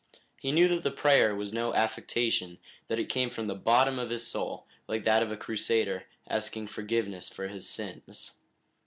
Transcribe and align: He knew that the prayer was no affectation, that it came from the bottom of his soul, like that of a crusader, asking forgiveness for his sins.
He 0.39 0.51
knew 0.51 0.67
that 0.69 0.81
the 0.81 0.89
prayer 0.89 1.35
was 1.35 1.53
no 1.53 1.75
affectation, 1.75 2.57
that 2.87 2.97
it 2.97 3.05
came 3.07 3.29
from 3.29 3.45
the 3.45 3.53
bottom 3.53 3.99
of 3.99 4.09
his 4.09 4.25
soul, 4.25 4.65
like 4.87 5.03
that 5.03 5.21
of 5.21 5.31
a 5.31 5.37
crusader, 5.37 6.05
asking 6.27 6.69
forgiveness 6.69 7.29
for 7.29 7.49
his 7.49 7.69
sins. 7.69 8.31